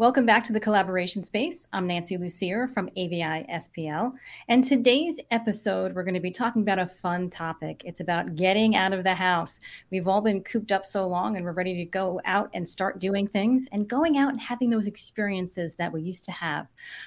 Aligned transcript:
Welcome 0.00 0.24
back 0.24 0.44
to 0.44 0.54
the 0.54 0.60
collaboration 0.60 1.24
space. 1.24 1.68
I'm 1.74 1.86
Nancy 1.86 2.16
Lucier 2.16 2.68
from 2.68 2.88
AVI 2.96 3.44
SPL. 3.52 4.14
And 4.48 4.64
today's 4.64 5.20
episode, 5.30 5.94
we're 5.94 6.04
going 6.04 6.14
to 6.14 6.20
be 6.20 6.30
talking 6.30 6.62
about 6.62 6.78
a 6.78 6.86
fun 6.86 7.28
topic. 7.28 7.82
It's 7.84 8.00
about 8.00 8.34
getting 8.34 8.74
out 8.74 8.94
of 8.94 9.04
the 9.04 9.14
house. 9.14 9.60
We've 9.90 10.08
all 10.08 10.22
been 10.22 10.42
cooped 10.42 10.72
up 10.72 10.86
so 10.86 11.06
long 11.06 11.36
and 11.36 11.44
we're 11.44 11.52
ready 11.52 11.74
to 11.74 11.84
go 11.84 12.18
out 12.24 12.48
and 12.54 12.66
start 12.66 12.98
doing 12.98 13.28
things 13.28 13.68
and 13.72 13.86
going 13.86 14.16
out 14.16 14.30
and 14.30 14.40
having 14.40 14.70
those 14.70 14.86
experiences 14.86 15.76
that 15.76 15.92
we 15.92 16.00
used 16.00 16.24
to 16.24 16.32
have, 16.32 16.66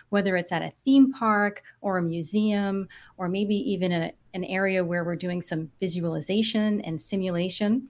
whether 0.09 0.37
it's 0.37 0.51
at 0.51 0.61
a 0.61 0.71
theme 0.85 1.11
park 1.11 1.63
or 1.81 1.97
a 1.97 2.03
museum 2.03 2.87
or 3.17 3.27
maybe 3.27 3.55
even 3.55 3.91
a, 3.91 4.13
an 4.35 4.43
area 4.43 4.85
where 4.85 5.03
we're 5.03 5.15
doing 5.15 5.41
some 5.41 5.71
visualization 5.79 6.79
and 6.81 7.01
simulation. 7.01 7.89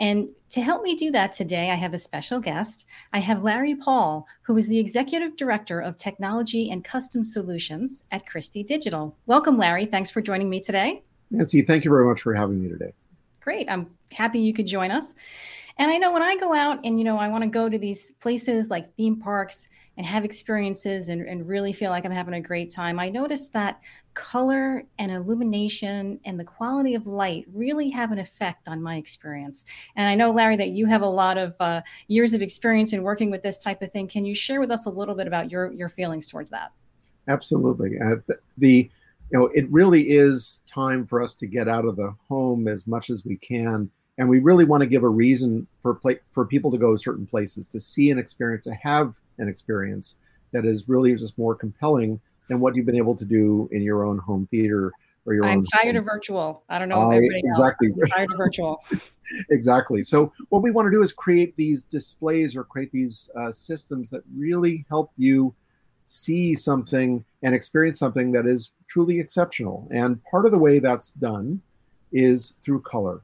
And 0.00 0.28
to 0.50 0.60
help 0.60 0.82
me 0.82 0.94
do 0.94 1.10
that 1.12 1.32
today, 1.32 1.70
I 1.70 1.74
have 1.74 1.94
a 1.94 1.98
special 1.98 2.40
guest. 2.40 2.86
I 3.12 3.20
have 3.20 3.44
Larry 3.44 3.74
Paul, 3.74 4.26
who 4.42 4.56
is 4.56 4.68
the 4.68 4.78
Executive 4.78 5.36
Director 5.36 5.80
of 5.80 5.96
Technology 5.96 6.70
and 6.70 6.82
Custom 6.82 7.24
Solutions 7.24 8.04
at 8.10 8.26
Christie 8.26 8.64
Digital. 8.64 9.16
Welcome, 9.26 9.58
Larry. 9.58 9.86
Thanks 9.86 10.10
for 10.10 10.20
joining 10.20 10.50
me 10.50 10.60
today. 10.60 11.02
Nancy, 11.30 11.62
thank 11.62 11.84
you 11.84 11.90
very 11.90 12.04
much 12.04 12.20
for 12.20 12.34
having 12.34 12.62
me 12.62 12.68
today. 12.68 12.92
Great. 13.40 13.68
I'm 13.70 13.90
happy 14.12 14.40
you 14.40 14.52
could 14.52 14.66
join 14.66 14.90
us. 14.90 15.14
And 15.78 15.90
I 15.90 15.96
know 15.96 16.12
when 16.12 16.22
I 16.22 16.36
go 16.36 16.52
out 16.52 16.80
and, 16.84 16.98
you 16.98 17.04
know, 17.04 17.16
I 17.16 17.28
want 17.28 17.44
to 17.44 17.50
go 17.50 17.68
to 17.68 17.78
these 17.78 18.12
places 18.20 18.70
like 18.70 18.94
theme 18.96 19.18
parks 19.18 19.68
and 19.96 20.06
have 20.06 20.24
experiences 20.24 21.08
and, 21.08 21.22
and 21.22 21.46
really 21.46 21.72
feel 21.72 21.90
like 21.90 22.04
I'm 22.04 22.12
having 22.12 22.34
a 22.34 22.40
great 22.40 22.70
time, 22.70 22.98
I 22.98 23.08
notice 23.08 23.48
that 23.48 23.80
color 24.14 24.84
and 24.98 25.10
illumination 25.10 26.20
and 26.24 26.38
the 26.38 26.44
quality 26.44 26.94
of 26.94 27.06
light 27.06 27.46
really 27.52 27.90
have 27.90 28.12
an 28.12 28.18
effect 28.18 28.68
on 28.68 28.82
my 28.82 28.96
experience. 28.96 29.64
And 29.96 30.08
I 30.08 30.14
know, 30.14 30.30
Larry, 30.30 30.56
that 30.56 30.70
you 30.70 30.86
have 30.86 31.02
a 31.02 31.06
lot 31.06 31.38
of 31.38 31.54
uh, 31.60 31.82
years 32.08 32.34
of 32.34 32.42
experience 32.42 32.92
in 32.92 33.02
working 33.02 33.30
with 33.30 33.42
this 33.42 33.58
type 33.58 33.82
of 33.82 33.92
thing. 33.92 34.08
Can 34.08 34.24
you 34.24 34.34
share 34.34 34.60
with 34.60 34.70
us 34.70 34.86
a 34.86 34.90
little 34.90 35.14
bit 35.14 35.26
about 35.26 35.50
your, 35.50 35.72
your 35.72 35.88
feelings 35.88 36.28
towards 36.28 36.50
that? 36.50 36.72
Absolutely. 37.28 37.98
Uh, 38.00 38.16
the, 38.26 38.38
the 38.58 38.90
you 39.30 39.38
know, 39.38 39.46
it 39.54 39.70
really 39.70 40.10
is 40.10 40.62
time 40.66 41.06
for 41.06 41.22
us 41.22 41.34
to 41.34 41.46
get 41.46 41.68
out 41.68 41.86
of 41.86 41.96
the 41.96 42.14
home 42.28 42.68
as 42.68 42.86
much 42.86 43.08
as 43.08 43.24
we 43.24 43.36
can 43.36 43.90
and 44.18 44.28
we 44.28 44.38
really 44.40 44.64
want 44.64 44.82
to 44.82 44.86
give 44.86 45.02
a 45.02 45.08
reason 45.08 45.66
for 45.80 45.94
play, 45.94 46.18
for 46.32 46.46
people 46.46 46.70
to 46.70 46.78
go 46.78 46.92
to 46.92 46.98
certain 46.98 47.26
places 47.26 47.66
to 47.68 47.80
see 47.80 48.10
an 48.10 48.18
experience 48.18 48.64
to 48.64 48.74
have 48.74 49.16
an 49.38 49.48
experience 49.48 50.18
that 50.52 50.64
is 50.64 50.88
really 50.88 51.14
just 51.14 51.38
more 51.38 51.54
compelling 51.54 52.20
than 52.48 52.60
what 52.60 52.76
you've 52.76 52.86
been 52.86 52.96
able 52.96 53.16
to 53.16 53.24
do 53.24 53.68
in 53.72 53.82
your 53.82 54.04
own 54.04 54.18
home 54.18 54.46
theater 54.50 54.92
or 55.24 55.34
your 55.34 55.44
own. 55.44 55.50
I'm 55.50 55.62
tired 55.62 55.94
home. 55.94 55.96
of 55.96 56.04
virtual. 56.04 56.64
I 56.68 56.78
don't 56.78 56.88
know 56.88 57.10
everybody 57.10 57.40
exactly. 57.44 57.88
I'm 58.02 58.08
tired 58.08 58.30
of 58.30 58.36
virtual. 58.36 58.84
exactly. 59.50 60.02
So 60.02 60.32
what 60.50 60.62
we 60.62 60.70
want 60.70 60.86
to 60.86 60.90
do 60.90 61.02
is 61.02 61.12
create 61.12 61.56
these 61.56 61.84
displays 61.84 62.56
or 62.56 62.64
create 62.64 62.92
these 62.92 63.30
uh, 63.36 63.50
systems 63.50 64.10
that 64.10 64.22
really 64.34 64.84
help 64.88 65.12
you 65.16 65.54
see 66.04 66.54
something 66.54 67.24
and 67.42 67.54
experience 67.54 67.98
something 67.98 68.32
that 68.32 68.46
is 68.46 68.72
truly 68.88 69.18
exceptional. 69.20 69.88
And 69.90 70.22
part 70.24 70.44
of 70.44 70.52
the 70.52 70.58
way 70.58 70.78
that's 70.78 71.12
done 71.12 71.62
is 72.12 72.54
through 72.62 72.80
color. 72.82 73.22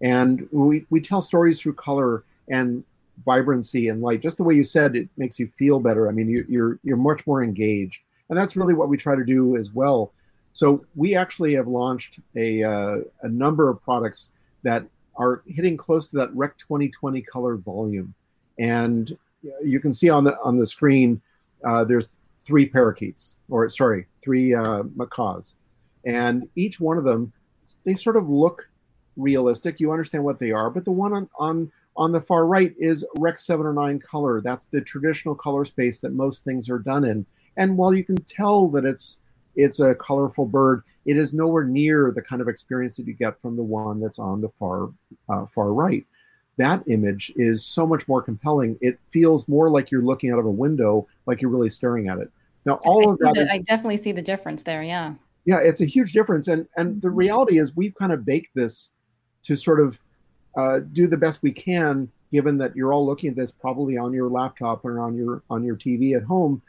And 0.00 0.48
we, 0.52 0.84
we 0.90 1.00
tell 1.00 1.20
stories 1.20 1.60
through 1.60 1.74
color 1.74 2.24
and 2.48 2.84
vibrancy 3.24 3.88
and 3.88 4.02
light. 4.02 4.20
Just 4.20 4.36
the 4.36 4.44
way 4.44 4.54
you 4.54 4.64
said, 4.64 4.96
it 4.96 5.08
makes 5.16 5.38
you 5.38 5.48
feel 5.48 5.80
better. 5.80 6.08
I 6.08 6.12
mean, 6.12 6.28
you, 6.28 6.44
you're 6.48 6.78
you're 6.82 6.96
much 6.96 7.26
more 7.26 7.42
engaged, 7.42 8.02
and 8.28 8.38
that's 8.38 8.56
really 8.56 8.74
what 8.74 8.88
we 8.88 8.96
try 8.96 9.14
to 9.14 9.24
do 9.24 9.56
as 9.56 9.72
well. 9.72 10.12
So 10.52 10.84
we 10.94 11.14
actually 11.14 11.54
have 11.54 11.68
launched 11.68 12.18
a 12.34 12.62
uh, 12.62 12.96
a 13.22 13.28
number 13.28 13.68
of 13.68 13.82
products 13.82 14.32
that 14.62 14.84
are 15.16 15.42
hitting 15.46 15.76
close 15.76 16.08
to 16.08 16.16
that 16.18 16.34
Rec 16.34 16.58
2020 16.58 17.22
color 17.22 17.56
volume, 17.56 18.14
and 18.58 19.16
you 19.64 19.80
can 19.80 19.92
see 19.92 20.10
on 20.10 20.24
the 20.24 20.38
on 20.40 20.58
the 20.58 20.66
screen 20.66 21.20
uh, 21.64 21.84
there's 21.84 22.22
three 22.44 22.66
parakeets, 22.66 23.38
or 23.48 23.68
sorry, 23.68 24.06
three 24.22 24.54
uh, 24.54 24.82
macaws, 24.94 25.56
and 26.04 26.48
each 26.54 26.80
one 26.80 26.98
of 26.98 27.04
them 27.04 27.32
they 27.84 27.94
sort 27.94 28.16
of 28.16 28.28
look 28.28 28.68
realistic. 29.16 29.80
You 29.80 29.92
understand 29.92 30.24
what 30.24 30.38
they 30.38 30.50
are, 30.50 30.70
but 30.70 30.84
the 30.84 30.92
one 30.92 31.12
on 31.12 31.28
on 31.38 31.70
on 31.96 32.12
the 32.12 32.20
far 32.20 32.46
right 32.46 32.74
is 32.78 33.06
Rec 33.16 33.38
709 33.38 34.00
color. 34.00 34.40
That's 34.40 34.66
the 34.66 34.80
traditional 34.80 35.34
color 35.34 35.64
space 35.64 35.98
that 36.00 36.12
most 36.12 36.44
things 36.44 36.68
are 36.68 36.78
done 36.78 37.04
in. 37.04 37.24
And 37.56 37.76
while 37.76 37.94
you 37.94 38.04
can 38.04 38.16
tell 38.16 38.68
that 38.68 38.84
it's 38.84 39.22
it's 39.54 39.80
a 39.80 39.94
colorful 39.94 40.44
bird, 40.44 40.82
it 41.06 41.16
is 41.16 41.32
nowhere 41.32 41.64
near 41.64 42.12
the 42.14 42.22
kind 42.22 42.42
of 42.42 42.48
experience 42.48 42.96
that 42.96 43.06
you 43.06 43.14
get 43.14 43.40
from 43.40 43.56
the 43.56 43.62
one 43.62 44.00
that's 44.00 44.18
on 44.18 44.40
the 44.40 44.50
far 44.50 44.90
uh, 45.28 45.46
far 45.46 45.72
right. 45.72 46.04
That 46.58 46.82
image 46.88 47.32
is 47.36 47.64
so 47.64 47.86
much 47.86 48.08
more 48.08 48.22
compelling. 48.22 48.78
It 48.80 48.98
feels 49.10 49.46
more 49.46 49.68
like 49.68 49.90
you're 49.90 50.02
looking 50.02 50.30
out 50.32 50.38
of 50.38 50.46
a 50.46 50.50
window, 50.50 51.06
like 51.26 51.42
you're 51.42 51.50
really 51.50 51.68
staring 51.68 52.08
at 52.08 52.18
it. 52.18 52.30
Now, 52.64 52.80
all 52.84 53.08
I 53.08 53.12
of 53.12 53.18
that, 53.18 53.34
the, 53.34 53.42
is, 53.42 53.50
I 53.50 53.58
definitely 53.58 53.98
see 53.98 54.12
the 54.12 54.22
difference 54.22 54.62
there. 54.62 54.82
Yeah. 54.82 55.14
Yeah, 55.44 55.60
it's 55.60 55.80
a 55.80 55.84
huge 55.84 56.12
difference, 56.12 56.48
and 56.48 56.66
and 56.76 57.00
the 57.00 57.10
reality 57.10 57.58
is 57.60 57.76
we've 57.76 57.94
kind 57.94 58.10
of 58.10 58.24
baked 58.24 58.52
this 58.56 58.90
to 59.46 59.56
sort 59.56 59.80
of 59.80 59.98
uh, 60.56 60.80
do 60.92 61.06
the 61.06 61.16
best 61.16 61.42
we 61.42 61.52
can, 61.52 62.10
given 62.32 62.58
that 62.58 62.74
you're 62.74 62.92
all 62.92 63.06
looking 63.06 63.30
at 63.30 63.36
this 63.36 63.50
probably 63.50 63.96
on 63.96 64.12
your 64.12 64.28
laptop 64.28 64.84
or 64.84 65.00
on 65.00 65.16
your 65.16 65.42
on 65.50 65.64
your 65.64 65.76
TV 65.76 66.16
at 66.16 66.22
home. 66.22 66.60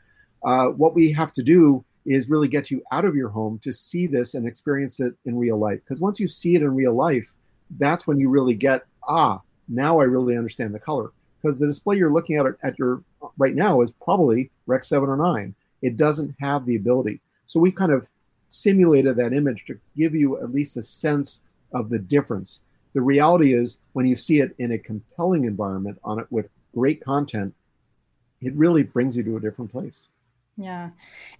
Uh, 0.45 0.67
what 0.67 0.93
we 0.93 1.11
have 1.11 1.31
to 1.33 1.43
do 1.43 1.83
is 2.05 2.29
really 2.29 2.47
get 2.47 2.71
you 2.71 2.81
out 2.91 3.05
of 3.05 3.15
your 3.15 3.29
home 3.29 3.59
to 3.59 3.71
see 3.73 4.07
this 4.07 4.33
and 4.33 4.47
experience 4.47 4.99
it 4.99 5.13
in 5.25 5.37
real 5.37 5.57
life. 5.57 5.79
Because 5.83 5.99
once 5.99 6.19
you 6.19 6.27
see 6.27 6.55
it 6.55 6.61
in 6.61 6.73
real 6.75 6.93
life, 6.93 7.33
that's 7.79 8.07
when 8.07 8.19
you 8.19 8.29
really 8.29 8.53
get 8.53 8.83
ah, 9.07 9.41
now 9.67 9.99
I 9.99 10.03
really 10.03 10.37
understand 10.37 10.73
the 10.73 10.79
color. 10.79 11.11
Because 11.41 11.59
the 11.59 11.67
display 11.67 11.97
you're 11.97 12.13
looking 12.13 12.37
at 12.37 12.45
at 12.63 12.77
your 12.77 13.03
right 13.37 13.55
now 13.55 13.81
is 13.81 13.91
probably 13.91 14.51
Rec 14.67 14.83
709. 14.83 15.55
It 15.81 15.97
doesn't 15.97 16.35
have 16.39 16.65
the 16.65 16.75
ability. 16.75 17.21
So 17.45 17.59
we 17.59 17.71
kind 17.71 17.91
of 17.91 18.07
simulated 18.49 19.15
that 19.17 19.33
image 19.33 19.65
to 19.65 19.79
give 19.95 20.15
you 20.15 20.37
at 20.41 20.53
least 20.53 20.77
a 20.77 20.83
sense 20.83 21.41
of 21.73 21.89
the 21.89 21.99
difference 21.99 22.61
the 22.93 23.01
reality 23.01 23.53
is 23.53 23.79
when 23.93 24.05
you 24.05 24.15
see 24.15 24.39
it 24.39 24.55
in 24.59 24.71
a 24.71 24.77
compelling 24.77 25.45
environment 25.45 25.99
on 26.03 26.19
it 26.19 26.27
with 26.29 26.49
great 26.73 27.03
content, 27.03 27.53
it 28.41 28.53
really 28.55 28.83
brings 28.83 29.17
you 29.17 29.23
to 29.23 29.37
a 29.37 29.39
different 29.39 29.71
place. 29.71 30.09
Yeah. 30.59 30.89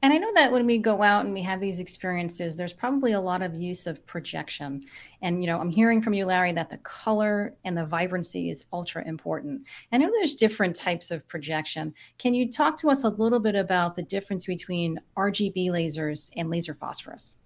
And 0.04 0.14
I 0.14 0.18
know 0.18 0.32
that 0.36 0.52
when 0.52 0.68
we 0.68 0.78
go 0.78 1.02
out 1.02 1.26
and 1.26 1.34
we 1.34 1.42
have 1.42 1.60
these 1.60 1.80
experiences, 1.80 2.56
there's 2.56 2.72
probably 2.72 3.14
a 3.14 3.20
lot 3.20 3.42
of 3.42 3.56
use 3.56 3.88
of 3.88 4.06
projection. 4.06 4.84
And, 5.24 5.42
you 5.42 5.48
know, 5.48 5.60
I'm 5.60 5.72
hearing 5.72 6.04
from 6.04 6.14
you, 6.14 6.26
Larry, 6.26 6.52
that 6.52 6.70
the 6.70 6.78
color 6.78 7.56
and 7.66 7.76
the 7.76 7.84
vibrancy 7.84 8.52
is 8.52 8.66
ultra 8.72 9.04
important. 9.08 9.64
I 9.92 9.98
know 9.98 10.12
there's 10.14 10.36
different 10.36 10.76
types 10.76 11.10
of 11.10 11.28
projection. 11.28 11.96
Can 12.20 12.36
you 12.36 12.52
talk 12.52 12.78
to 12.78 12.90
us 12.92 13.06
a 13.06 13.10
little 13.10 13.40
bit 13.40 13.56
about 13.56 13.96
the 13.96 14.04
difference 14.04 14.46
between 14.46 15.00
RGB 15.18 15.70
lasers 15.70 16.30
and 16.38 16.52
laser 16.52 16.76
phosphorus? 16.76 17.38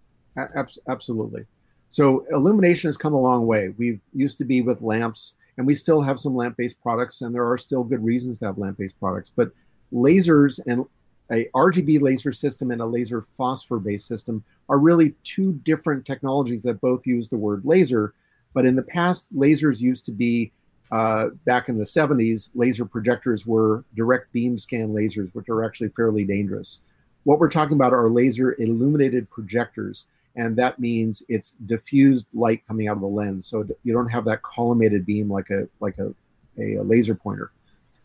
Absolutely. 0.90 1.46
So 1.91 2.24
illumination 2.31 2.88
has 2.88 2.96
come 2.96 3.13
a 3.13 3.19
long 3.19 3.46
way. 3.46 3.74
We 3.78 4.00
used 4.13 4.38
to 4.38 4.46
be 4.46 4.62
with 4.62 4.81
lamps, 4.81 5.35
and 5.57 5.68
we 5.68 5.75
still 5.75 6.02
have 6.02 6.22
some 6.22 6.34
lamp-based 6.34 6.81
products, 6.81 7.19
and 7.19 7.35
there 7.35 7.46
are 7.46 7.57
still 7.57 7.84
good 7.84 8.02
reasons 8.02 8.40
to 8.40 8.46
have 8.46 8.57
lamp-based 8.57 8.97
products. 8.97 9.29
But 9.29 9.52
lasers 9.91 10.62
and 10.68 10.85
a 11.34 11.50
RGB 11.53 12.02
laser 12.02 12.31
system 12.31 12.72
and 12.72 12.79
a 12.79 12.85
laser 12.85 13.25
phosphor-based 13.35 14.07
system 14.07 14.41
are 14.69 14.79
really 14.79 15.16
two 15.25 15.52
different 15.66 16.06
technologies 16.06 16.63
that 16.63 16.79
both 16.79 17.06
use 17.06 17.28
the 17.28 17.35
word 17.35 17.66
laser. 17.66 18.13
But 18.53 18.66
in 18.66 18.78
the 18.78 18.84
past, 18.84 19.35
lasers 19.35 19.81
used 19.81 20.06
to 20.06 20.13
be 20.13 20.53
uh, 20.94 21.31
back 21.44 21.68
in 21.68 21.78
the 21.78 21.84
70s, 21.84 22.52
laser 22.56 22.85
projectors 22.85 23.46
were 23.46 23.84
direct 23.97 24.31
beam 24.31 24.58
scan 24.58 24.94
lasers, 24.94 25.29
which 25.34 25.50
are 25.50 25.66
actually 25.66 25.90
fairly 25.90 26.23
dangerous. 26.23 26.79
What 27.25 27.40
we're 27.40 27.50
talking 27.50 27.75
about 27.75 27.91
are 27.91 28.09
laser 28.09 28.56
illuminated 28.62 29.29
projectors 29.29 30.05
and 30.36 30.56
that 30.56 30.80
means 30.80 31.24
it's 31.30 31.54
diffused 31.54 32.28
light 32.34 32.66
coming 32.68 32.88
out 32.88 32.96
of 32.96 33.02
the 33.02 33.08
lens, 33.08 33.46
so 33.46 33.66
you 33.84 33.94
don't 33.94 34.10
have 34.10 34.26
that 34.26 34.42
collimated 34.42 35.06
beam 35.06 35.30
like 35.30 35.50
a 35.50 35.68
like 35.80 35.98
a, 35.98 36.14
a, 36.58 36.76
a 36.76 36.84
laser 36.84 37.16
pointer. 37.16 37.52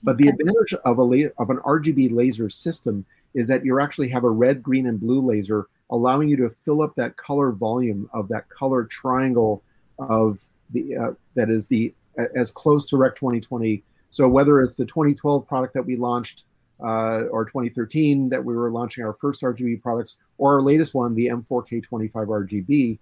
But 0.02 0.14
okay. 0.14 0.25
the 0.25 0.31
advantage 0.31 0.75
of 0.84 0.99
a 0.99 1.31
of 1.38 1.50
an 1.50 1.58
RGB 1.58 2.12
laser 2.12 2.50
system 2.50 3.05
is 3.34 3.49
that 3.49 3.64
you 3.64 3.78
actually 3.81 4.08
have 4.08 4.25
a 4.25 4.31
red, 4.31 4.62
green, 4.62 4.87
and 4.87 4.99
blue 4.99 5.20
laser, 5.20 5.69
allowing 5.90 6.28
you 6.28 6.37
to 6.37 6.50
fill 6.50 6.82
up 6.82 6.94
that 6.96 7.17
color 7.17 7.52
volume 7.52 8.08
of 8.12 8.28
that 8.28 8.49
color 8.49 8.84
triangle 8.84 9.62
of 9.99 10.38
the 10.70 10.96
uh, 10.96 11.11
that 11.34 11.50
is 11.50 11.67
the 11.67 11.94
as 12.34 12.50
close 12.50 12.87
to 12.87 12.96
Rec 12.96 13.14
2020. 13.14 13.82
So 14.11 14.28
whether 14.28 14.61
it's 14.61 14.75
the 14.75 14.87
2012 14.87 15.46
product 15.46 15.75
that 15.75 15.84
we 15.84 15.96
launched 15.96 16.44
uh, 16.81 17.25
or 17.31 17.44
2013 17.44 18.28
that 18.28 18.44
we 18.44 18.55
were 18.55 18.70
launching 18.70 19.05
our 19.05 19.14
first 19.14 19.43
RGB 19.43 19.82
products, 19.82 20.19
or 20.38 20.55
our 20.55 20.62
latest 20.62 20.94
one, 20.94 21.14
the 21.14 21.28
M4K25 21.28 22.12
RGB, 22.12 22.99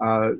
uh, 0.00 0.32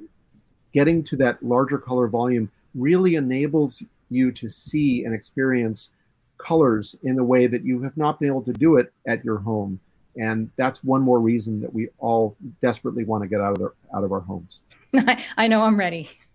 getting 0.73 1.03
to 1.05 1.17
that 1.17 1.43
larger 1.43 1.79
color 1.79 2.09
volume 2.09 2.51
really 2.75 3.17
enables 3.17 3.83
you 4.09 4.33
to 4.33 4.49
see 4.49 5.05
and 5.05 5.15
experience 5.15 5.93
colors 6.39 6.97
in 7.03 7.19
a 7.19 7.25
way 7.25 7.47
that 7.47 7.65
you 7.65 7.83
have 7.83 7.97
not 7.97 8.19
been 8.19 8.29
able 8.29 8.43
to 8.43 8.53
do 8.53 8.77
it 8.77 8.93
at 9.07 9.25
your 9.25 9.39
home. 9.39 9.79
And 10.17 10.51
that's 10.57 10.83
one 10.83 11.03
more 11.03 11.21
reason 11.21 11.61
that 11.61 11.73
we 11.73 11.89
all 11.99 12.37
desperately 12.61 13.05
want 13.05 13.23
to 13.23 13.29
get 13.29 13.41
out 13.41 13.53
of 13.53 13.59
their, 13.59 13.73
out 13.95 14.05
of 14.05 14.13
our 14.13 14.21
homes. 14.21 14.63
I 15.37 15.47
know 15.47 15.63
I'm 15.63 15.79
ready. 15.79 16.11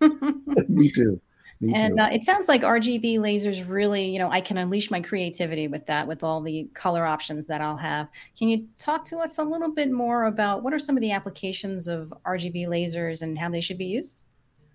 Me 0.68 0.90
too. 0.90 1.20
Me 1.60 1.72
and 1.74 1.98
uh, 1.98 2.08
it 2.12 2.24
sounds 2.24 2.48
like 2.48 2.62
RGB 2.62 3.16
lasers 3.16 3.66
really, 3.66 4.04
you 4.04 4.18
know, 4.18 4.30
I 4.30 4.42
can 4.42 4.58
unleash 4.58 4.90
my 4.90 5.00
creativity 5.00 5.68
with 5.68 5.86
that, 5.86 6.06
with 6.06 6.22
all 6.22 6.42
the 6.42 6.68
color 6.74 7.06
options 7.06 7.46
that 7.46 7.62
I'll 7.62 7.78
have. 7.78 8.08
Can 8.38 8.48
you 8.48 8.66
talk 8.76 9.06
to 9.06 9.18
us 9.18 9.38
a 9.38 9.42
little 9.42 9.72
bit 9.72 9.90
more 9.90 10.24
about 10.24 10.62
what 10.62 10.74
are 10.74 10.78
some 10.78 10.96
of 10.96 11.00
the 11.00 11.12
applications 11.12 11.88
of 11.88 12.12
RGB 12.26 12.66
lasers 12.66 13.22
and 13.22 13.38
how 13.38 13.48
they 13.48 13.62
should 13.62 13.78
be 13.78 13.86
used? 13.86 14.22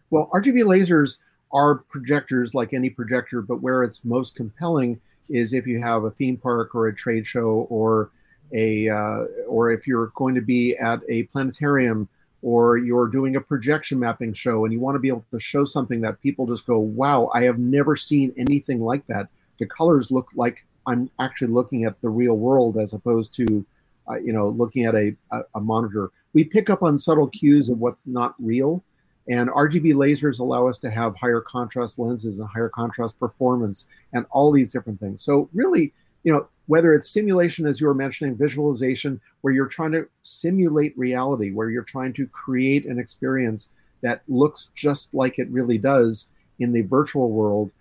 Well, 0.09 0.29
RGB 0.33 0.63
lasers 0.63 1.17
are 1.53 1.75
projectors 1.75 2.55
like 2.55 2.73
any 2.73 2.89
projector, 2.89 3.41
but 3.41 3.61
where 3.61 3.83
it's 3.83 4.03
most 4.03 4.35
compelling 4.35 4.99
is 5.29 5.53
if 5.53 5.67
you 5.67 5.79
have 5.79 6.03
a 6.03 6.11
theme 6.11 6.37
park 6.37 6.73
or 6.73 6.87
a 6.87 6.95
trade 6.95 7.27
show 7.27 7.67
or 7.69 8.11
a 8.53 8.89
uh, 8.89 9.25
or 9.47 9.71
if 9.71 9.87
you're 9.87 10.11
going 10.15 10.35
to 10.35 10.41
be 10.41 10.75
at 10.77 11.01
a 11.07 11.23
planetarium 11.23 12.09
or 12.41 12.77
you're 12.77 13.07
doing 13.07 13.35
a 13.35 13.41
projection 13.41 13.99
mapping 13.99 14.33
show 14.33 14.65
and 14.65 14.73
you 14.73 14.79
want 14.79 14.95
to 14.95 14.99
be 14.99 15.07
able 15.07 15.25
to 15.31 15.39
show 15.39 15.63
something 15.63 16.01
that 16.01 16.21
people 16.21 16.45
just 16.45 16.65
go, 16.65 16.79
wow, 16.79 17.29
I 17.33 17.43
have 17.43 17.59
never 17.59 17.95
seen 17.95 18.33
anything 18.37 18.81
like 18.81 19.05
that. 19.07 19.27
The 19.59 19.67
colors 19.67 20.11
look 20.11 20.29
like 20.35 20.65
I'm 20.87 21.09
actually 21.19 21.49
looking 21.49 21.85
at 21.85 22.01
the 22.01 22.09
real 22.09 22.33
world 22.33 22.77
as 22.77 22.93
opposed 22.93 23.33
to, 23.35 23.65
uh, 24.09 24.15
you 24.15 24.33
know, 24.33 24.49
looking 24.49 24.85
at 24.85 24.95
a, 24.95 25.15
a, 25.31 25.41
a, 25.55 25.61
monitor. 25.61 26.09
We 26.33 26.43
pick 26.43 26.71
up 26.71 26.81
on 26.81 26.97
subtle 26.97 27.27
cues 27.27 27.69
of 27.69 27.77
what's 27.77 28.07
not 28.07 28.33
real. 28.39 28.83
And 29.29 29.49
RGB 29.49 29.93
lasers 29.93 30.39
allow 30.39 30.67
us 30.67 30.79
to 30.79 30.89
have 30.89 31.15
higher 31.15 31.41
contrast 31.41 31.99
lenses 31.99 32.39
and 32.39 32.49
higher 32.49 32.69
contrast 32.69 33.19
performance 33.19 33.87
and 34.13 34.25
all 34.31 34.51
these 34.51 34.71
different 34.71 34.99
things. 34.99 35.23
So, 35.23 35.47
really, 35.53 35.93
you 36.23 36.33
know, 36.33 36.47
whether 36.71 36.93
it's 36.93 37.09
simulation, 37.09 37.65
as 37.65 37.81
you 37.81 37.87
were 37.87 37.93
mentioning, 37.93 38.33
visualization, 38.33 39.19
where 39.41 39.53
you're 39.53 39.67
trying 39.67 39.91
to 39.91 40.07
simulate 40.21 40.97
reality, 40.97 41.51
where 41.51 41.69
you're 41.69 41.83
trying 41.83 42.13
to 42.13 42.25
create 42.27 42.85
an 42.85 42.97
experience 42.97 43.71
that 43.99 44.21
looks 44.29 44.71
just 44.73 45.13
like 45.13 45.37
it 45.37 45.49
really 45.49 45.77
does 45.77 46.29
in 46.59 46.71
the 46.71 46.79
virtual 46.83 47.29
world, 47.29 47.71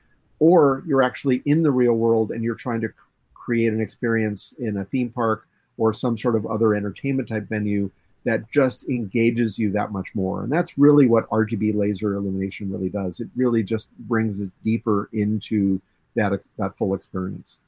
or 0.41 0.83
you're 0.89 1.05
actually 1.05 1.41
in 1.45 1.63
the 1.63 1.71
real 1.71 1.93
world 1.93 2.33
and 2.33 2.43
you're 2.43 2.57
trying 2.57 2.81
to 2.81 2.89
create 3.33 3.73
an 3.73 3.81
experience 3.81 4.55
in 4.59 4.79
a 4.79 4.85
theme 4.85 5.09
park 5.09 5.47
or 5.79 5.93
some 5.93 6.19
sort 6.19 6.35
of 6.35 6.45
other 6.47 6.75
entertainment 6.75 7.29
type 7.29 7.49
venue 7.49 7.89
that 8.25 8.51
just 8.51 8.89
engages 8.89 9.57
you 9.57 9.71
that 9.71 9.93
much 9.93 10.17
more. 10.17 10.43
And 10.43 10.51
that's 10.51 10.77
really 10.77 11.07
what 11.07 11.31
RGB 11.31 11.77
laser 11.77 12.15
illumination 12.17 12.69
really 12.73 12.89
does. 12.89 13.21
It 13.21 13.29
really 13.37 13.63
just 13.63 13.89
brings 14.01 14.43
us 14.43 14.51
deeper 14.65 15.09
into 15.13 15.81
that, 16.17 16.33
that 16.59 16.77
full 16.77 16.95
experience. 16.95 17.61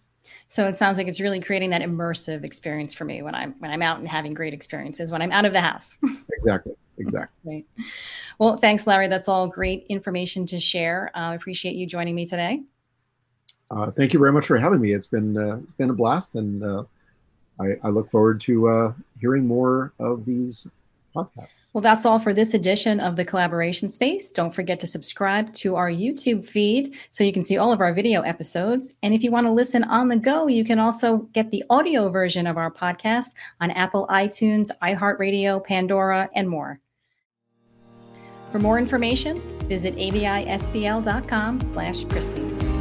So 0.49 0.69
it 0.69 0.77
sounds 0.77 0.99
like 0.99 1.07
it's 1.07 1.21
really 1.21 1.41
creating 1.41 1.71
that 1.71 1.83
immersive 1.83 2.45
experience 2.45 2.93
for 2.93 3.05
me 3.05 3.23
when 3.23 3.35
I'm 3.35 3.55
when 3.59 3.71
I'm 3.71 3.83
out 3.83 3.99
and 3.99 4.07
having 4.07 4.35
great 4.35 4.53
experiences 4.53 5.11
when 5.11 5.23
I'm 5.23 5.33
out 5.33 5.45
of 5.45 5.53
the 5.53 5.61
house. 5.61 5.99
exactly. 6.33 6.75
Exactly. 6.99 7.67
Well, 8.39 8.59
thanks, 8.59 8.87
Larry. 8.87 9.09
That's 9.09 9.29
all 9.29 9.49
great 9.49 9.87
information 9.89 10.47
to 10.47 10.59
share. 10.59 11.11
Uh, 11.15 11.31
I 11.31 11.35
appreciate 11.35 11.75
you 11.75 11.87
joining 11.87 12.15
me 12.15 12.27
today. 12.27 12.63
Uh, 13.71 13.91
thank 13.91 14.13
you 14.13 14.19
very 14.19 14.33
much 14.33 14.47
for 14.47 14.59
having 14.59 14.81
me. 14.81 14.93
It's 14.93 15.07
been 15.07 15.37
uh, 15.37 15.61
been 15.79 15.91
a 15.91 15.95
blast, 15.95 16.35
and 16.35 16.63
uh, 16.63 16.85
I, 17.59 17.77
I, 17.83 17.89
look 17.89 18.11
forward 18.11 18.41
to 18.43 18.69
uh, 18.69 18.93
hearing 19.19 19.47
more 19.47 19.95
of 19.99 20.27
these 20.27 20.69
podcasts. 21.15 21.69
Well, 21.73 21.83
that's 21.83 22.05
all 22.05 22.19
for 22.19 22.35
this 22.35 22.55
edition 22.55 23.01
of 23.01 23.17
the 23.17 23.25
Collaboration 23.25 23.91
Space. 23.91 24.31
Don't 24.31 24.55
forget 24.55 24.81
to 24.81 24.87
subscribe 24.87 25.53
to 25.55 25.77
our 25.77 25.91
YouTube 25.91 26.47
feed 26.47 26.97
so 27.11 27.25
you 27.25 27.33
can 27.33 27.45
see 27.45 27.57
all 27.57 27.73
of 27.73 27.81
our 27.81 27.93
video 27.93 28.23
episodes. 28.23 28.95
And 29.03 29.15
if 29.15 29.23
you 29.23 29.31
want 29.31 29.47
to 29.47 29.53
listen 29.53 29.85
on 29.85 30.09
the 30.09 30.17
go, 30.17 30.47
you 30.49 30.65
can 30.65 30.79
also 30.79 31.19
get 31.33 31.51
the 31.51 31.65
audio 31.71 32.09
version 32.09 32.47
of 32.47 32.57
our 32.57 32.71
podcast 32.71 33.29
on 33.61 33.71
Apple 33.71 34.07
iTunes, 34.11 34.71
iHeartRadio, 34.83 35.65
Pandora, 35.65 36.31
and 36.35 36.49
more. 36.49 36.81
For 38.51 38.59
more 38.59 38.79
information, 38.79 39.41
visit 39.69 39.97
avispl.com 39.97 41.61
slash 41.61 42.05
Christie. 42.05 42.72